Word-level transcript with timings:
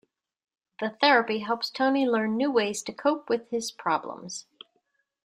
The 0.79 0.89
therapy 0.99 1.41
helps 1.41 1.69
Tony 1.69 2.07
learn 2.07 2.35
new 2.35 2.49
ways 2.51 2.81
to 2.85 2.91
cope 2.91 3.29
with 3.29 3.47
his 3.51 3.71
problems. 3.71 4.47